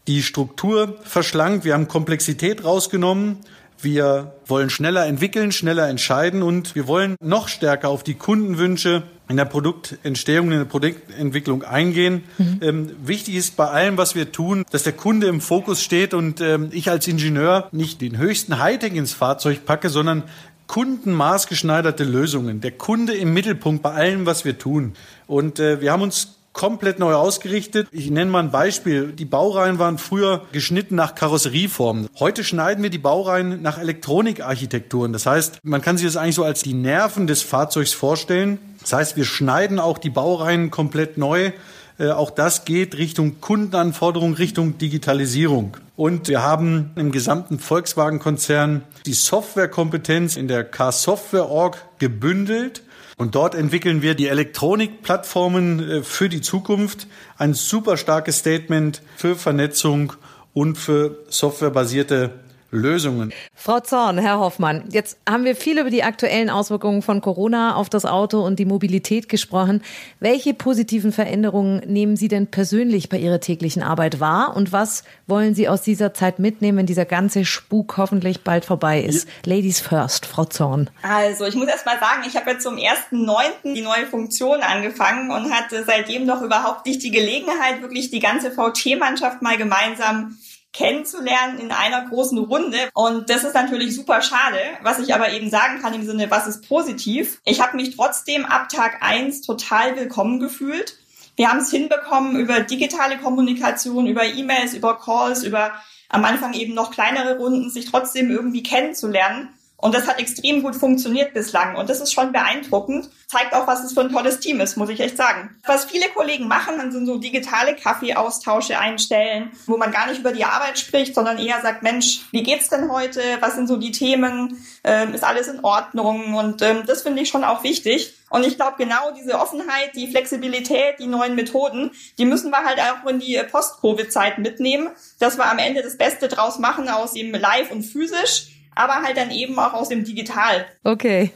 die 0.09 0.25
Struktur 0.25 0.99
verschlankt, 1.05 1.65
wir 1.65 1.75
haben 1.75 1.87
Komplexität 1.87 2.65
rausgenommen 2.65 3.39
wir 3.81 4.33
wollen 4.47 4.71
schneller 4.71 5.07
entwickeln, 5.07 5.53
schneller 5.53 5.89
entscheiden 5.89 6.43
und 6.43 6.75
wir 6.75 6.87
wollen 6.87 7.17
noch 7.21 7.49
stärker 7.49 7.89
auf 7.89 8.03
die 8.03 8.15
Kundenwünsche 8.15 9.03
in 9.29 9.37
der 9.37 9.45
Produktentstehung, 9.45 10.53
in 10.53 10.59
der 10.59 10.65
Produktentwicklung 10.65 11.65
eingehen. 11.65 12.25
Mhm. 12.39 12.59
Ähm, 12.63 12.91
wichtig 13.05 13.35
ist 13.35 13.57
bei 13.57 13.67
allem, 13.67 13.97
was 13.97 14.15
wir 14.15 14.33
tun, 14.33 14.65
dass 14.71 14.85
der 14.85 14.93
Kunde 14.93 15.27
im 15.27 15.41
Fokus 15.41 15.83
steht 15.83 16.15
und 16.15 16.41
ähm, 16.41 16.69
ich 16.73 16.91
als 16.91 17.09
Ingenieur 17.09 17.69
nicht 17.73 18.01
den 18.01 18.19
höchsten 18.19 18.59
Hightech 18.59 18.95
ins 18.95 19.13
Fahrzeug 19.13 19.65
packe, 19.65 19.89
sondern 19.89 20.25
kundenmaßgeschneiderte 20.69 22.05
Lösungen. 22.05 22.61
Der 22.61 22.73
Kunde 22.73 23.15
im 23.15 23.33
Mittelpunkt 23.33 23.83
bei 23.83 23.93
allem, 23.93 24.27
was 24.27 24.45
wir 24.45 24.59
tun. 24.59 24.95
Und 25.27 25.61
äh, 25.61 25.81
wir 25.81 25.93
haben 25.93 26.03
uns 26.03 26.36
komplett 26.57 26.99
neu 26.99 27.15
ausgerichtet. 27.15 27.87
Ich 27.93 28.11
nenne 28.11 28.31
mal 28.31 28.43
ein 28.43 28.51
Beispiel. 28.51 29.13
Die 29.13 29.27
Baureihen 29.27 29.79
waren 29.79 29.99
früher 29.99 30.43
geschnitten 30.53 30.95
nach 30.95 31.15
Karosserieformen. 31.15 32.09
Heute 32.19 32.45
schneiden 32.45 32.83
wir 32.83 32.89
die 32.89 32.99
Baureihen 32.99 33.61
nach 33.61 33.79
Elektronikarchitekturen. 33.79 35.13
Das 35.13 35.27
heißt, 35.27 35.61
man 35.63 35.83
kann 35.83 35.99
sich 35.99 36.07
das 36.07 36.17
eigentlich 36.17 36.35
so 36.35 36.45
als 36.45 36.63
die 36.63 36.73
Nerven 36.73 37.27
des 37.27 37.43
Fahrzeugs 37.43 37.93
vorstellen. 37.93 38.59
Das 38.81 38.95
heißt, 38.95 39.17
wir 39.19 39.27
schneiden 39.27 39.79
auch 39.79 39.99
die 39.99 40.09
Baureihen 40.09 40.71
komplett 40.71 41.19
neu. 41.19 41.53
Äh, 41.99 42.11
auch 42.11 42.31
das 42.31 42.65
geht 42.65 42.97
Richtung 42.97 43.43
Kundenanforderung, 43.43 44.33
Richtung 44.33 44.79
Digitalisierung. 44.79 45.77
Und 45.95 46.29
wir 46.29 46.43
haben 46.43 46.91
im 46.97 47.13
gesamten 47.13 47.59
Volkswagen-Konzern 47.59 48.83
die 49.05 49.13
Softwarekompetenz 49.13 50.37
in 50.37 50.49
der 50.49 50.65
Car-Software-Org 50.65 51.85
gebündelt 51.99 52.83
und 53.17 53.35
dort 53.35 53.55
entwickeln 53.55 54.03
wir 54.03 54.15
die 54.15 54.29
Elektronikplattformen 54.29 55.91
äh, 55.91 56.03
für 56.03 56.29
die 56.29 56.43
Zukunft. 56.43 57.07
Ein 57.39 57.55
super 57.55 57.97
starkes 57.97 58.39
Statement 58.39 59.03
für 59.17 59.37
Vernetzung 59.37 60.13
und 60.53 60.77
für 60.77 61.25
softwarebasierte 61.29 62.46
Lösungen. 62.71 63.33
Frau 63.55 63.81
Zorn, 63.81 64.19
Herr 64.19 64.39
Hoffmann, 64.39 64.85
jetzt 64.91 65.19
haben 65.29 65.45
wir 65.45 65.57
viel 65.57 65.79
über 65.79 65.91
die 65.91 66.03
aktuellen 66.03 66.51
Auswirkungen 66.51 67.03
von 67.03 67.21
Corona 67.21 67.77
auf 67.77 67.89
das 67.89 68.05
Auto 68.05 68.41
und 68.41 68.59
die 68.59 68.65
Mobilität 68.65 69.29
gesprochen. 69.29 69.83
Welche 70.21 70.55
positiven 70.55 71.13
Veränderungen 71.13 71.83
nehmen 71.87 72.17
Sie 72.17 72.29
denn 72.29 72.49
persönlich 72.49 73.09
bei 73.09 73.19
Ihrer 73.19 73.41
täglichen 73.41 73.83
Arbeit 73.83 74.21
wahr 74.21 74.57
und 74.57 74.73
was 74.73 75.05
wollen 75.27 75.55
Sie 75.55 75.69
aus 75.69 75.83
dieser 75.83 76.15
Zeit 76.15 76.39
mitnehmen, 76.39 76.79
wenn 76.79 76.87
dieser 76.87 77.05
ganze 77.05 77.45
Spuk 77.45 77.97
hoffentlich 77.97 78.43
bald 78.43 78.65
vorbei 78.65 79.01
ist? 79.01 79.29
Ja. 79.45 79.55
Ladies 79.55 79.81
first, 79.81 80.27
Frau 80.27 80.45
Zorn. 80.45 80.91
Also, 81.03 81.45
ich 81.45 81.55
muss 81.55 81.69
erst 81.69 81.87
mal 81.87 81.99
sagen, 81.99 82.25
ich 82.27 82.37
habe 82.37 82.51
jetzt 82.51 82.63
zum 82.63 82.77
1.9. 82.77 83.75
die 83.75 83.83
neue 83.83 84.07
Funktion 84.07 84.61
angefangen 84.61 85.31
und 85.31 85.53
hatte 85.53 85.85
seitdem 85.87 86.27
noch 86.27 86.43
überhaupt 86.43 86.87
nicht 86.87 87.03
die 87.03 87.11
Gelegenheit, 87.11 87.83
wirklich 87.83 88.11
die 88.11 88.21
ganze 88.21 88.51
VT-Mannschaft 88.51 89.43
mal 89.43 89.57
gemeinsam 89.57 90.37
kennenzulernen 90.77 91.59
in 91.59 91.73
einer 91.73 92.07
großen 92.07 92.39
Runde. 92.39 92.77
Und 92.93 93.31
das 93.31 93.45
ist 93.45 93.55
natürlich 93.55 93.97
super 93.97 94.21
schade. 94.21 94.59
Was 94.83 94.99
ich 94.99 95.15
aber 95.15 95.33
eben 95.33 95.49
sagen 95.49 95.81
kann 95.81 95.95
im 95.95 96.05
Sinne, 96.05 96.31
was 96.31 96.47
ist 96.47 96.69
positiv? 96.69 97.41
Ich 97.45 97.61
habe 97.61 97.77
mich 97.77 97.97
trotzdem 97.97 98.45
ab 98.45 98.69
Tag 98.69 98.99
eins 99.01 99.41
total 99.41 99.97
willkommen 99.97 100.39
gefühlt. 100.39 100.99
Wir 101.37 101.51
haben 101.51 101.61
es 101.61 101.71
hinbekommen 101.71 102.37
über 102.37 102.61
digitale 102.61 103.19
Kommunikation, 103.19 104.07
über 104.07 104.25
E-Mails, 104.25 104.75
über 104.75 104.99
Calls, 104.99 105.45
über 105.45 105.73
am 106.09 106.25
Anfang 106.25 106.53
eben 106.53 106.75
noch 106.75 106.91
kleinere 106.91 107.39
Runden, 107.39 107.71
sich 107.71 107.91
trotzdem 107.91 108.31
irgendwie 108.31 108.63
kennenzulernen. 108.63 109.49
Und 109.79 109.95
das 109.95 110.07
hat 110.07 110.19
extrem 110.19 110.63
gut 110.63 110.75
funktioniert 110.75 111.35
bislang. 111.35 111.77
Und 111.77 111.91
das 111.91 112.01
ist 112.01 112.13
schon 112.13 112.33
beeindruckend. 112.33 113.11
Zeigt 113.27 113.53
auch, 113.53 113.67
was 113.67 113.85
es 113.85 113.93
für 113.93 114.01
ein 114.01 114.13
tolles 114.13 114.41
Team 114.41 114.61
ist, 114.61 114.77
muss 114.77 114.89
ich 114.89 115.01
echt 115.01 115.19
sagen. 115.19 115.55
Was 115.67 115.85
viele 115.85 116.09
Kollegen 116.09 116.49
machen, 116.49 116.79
dann 116.79 116.93
sind 116.93 117.07
so 117.07 117.19
digitale 117.19 117.75
Kaffeeaustausche 117.75 118.79
einstellen, 118.79 119.51
wo 119.67 119.77
man 119.77 119.93
gar 119.93 120.07
nicht 120.07 120.21
über 120.21 120.33
die 120.33 120.45
Arbeit 120.45 120.79
spricht, 120.79 121.15
sondern 121.15 121.39
eher 121.39 121.61
sagt, 121.61 121.83
Mensch, 121.83 122.23
wie 122.31 122.43
geht's 122.43 122.71
denn 122.71 122.91
heute? 122.91 123.21
Was 123.41 123.55
sind 123.55 123.69
so 123.69 123.77
die 123.77 123.93
Themen? 123.93 124.65
Ähm, 124.83 125.13
ist 125.13 125.25
alles 125.25 125.49
in 125.49 125.63
Ordnung? 125.63 126.35
Und 126.35 126.63
ähm, 126.63 126.85
das 126.87 127.03
finde 127.03 127.21
ich 127.21 127.29
schon 127.29 127.45
auch 127.45 127.63
wichtig. 127.63 128.15
Und 128.31 128.47
ich 128.47 128.57
glaube, 128.57 128.77
genau 128.79 129.13
diese 129.13 129.39
Offenheit, 129.39 129.95
die 129.95 130.09
Flexibilität, 130.09 130.99
die 130.99 131.07
neuen 131.07 131.35
Methoden, 131.35 131.91
die 132.19 132.25
müssen 132.25 132.51
wir 132.51 132.65
halt 132.65 132.81
auch 132.81 133.09
in 133.09 133.21
die 133.21 133.41
Post-Covid-Zeit 133.51 134.39
mitnehmen, 134.39 134.89
dass 135.19 135.37
wir 135.37 135.47
am 135.51 135.59
Ende 135.59 135.83
das 135.83 135.97
Beste 135.97 136.29
draus 136.29 136.59
machen 136.59 136.89
aus 136.89 137.13
dem 137.13 137.33
Live 137.33 137.71
und 137.71 137.83
physisch 137.83 138.56
aber 138.77 139.03
halt 139.03 139.17
dann 139.17 139.33
eben 139.33 139.59
auch 139.59 139.73
aus 139.73 139.89
dem 139.89 140.05
Digital. 140.05 140.65
Okay. 140.85 141.33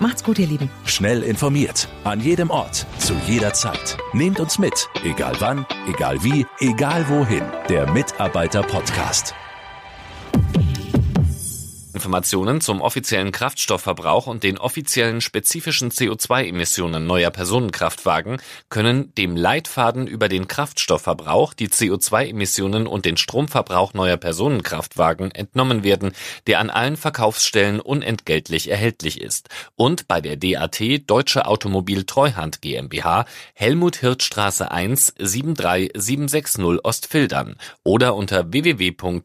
Macht's 0.00 0.22
gut, 0.22 0.38
ihr 0.38 0.46
Lieben. 0.46 0.70
Schnell 0.84 1.22
informiert, 1.22 1.88
an 2.04 2.20
jedem 2.20 2.50
Ort, 2.50 2.86
zu 2.98 3.14
jeder 3.26 3.52
Zeit. 3.52 3.96
Nehmt 4.12 4.38
uns 4.38 4.58
mit, 4.58 4.88
egal 5.04 5.34
wann, 5.40 5.66
egal 5.88 6.22
wie, 6.22 6.46
egal 6.60 7.08
wohin. 7.08 7.42
Der 7.68 7.90
Mitarbeiter-Podcast. 7.90 9.34
Informationen 11.98 12.60
zum 12.60 12.80
offiziellen 12.80 13.32
Kraftstoffverbrauch 13.32 14.28
und 14.28 14.44
den 14.44 14.56
offiziellen 14.56 15.20
spezifischen 15.20 15.90
CO2-Emissionen 15.90 17.04
neuer 17.08 17.30
Personenkraftwagen 17.30 18.40
können 18.68 19.12
dem 19.16 19.34
Leitfaden 19.34 20.06
über 20.06 20.28
den 20.28 20.46
Kraftstoffverbrauch, 20.46 21.54
die 21.54 21.66
CO2-Emissionen 21.66 22.86
und 22.86 23.04
den 23.04 23.16
Stromverbrauch 23.16 23.94
neuer 23.94 24.16
Personenkraftwagen 24.16 25.32
entnommen 25.32 25.82
werden, 25.82 26.12
der 26.46 26.60
an 26.60 26.70
allen 26.70 26.96
Verkaufsstellen 26.96 27.80
unentgeltlich 27.80 28.70
erhältlich 28.70 29.20
ist. 29.20 29.48
Und 29.74 30.06
bei 30.06 30.20
der 30.20 30.36
DAT 30.36 30.80
Deutsche 31.08 31.46
Automobil 31.46 32.04
Treuhand 32.04 32.62
GmbH 32.62 33.24
Helmut 33.54 33.96
Hirtstraße 33.96 34.70
1 34.70 35.14
73760 35.18 36.84
Ostfildern 36.84 37.56
oder 37.82 38.14
unter 38.14 38.52
www.dat.de 38.52 39.18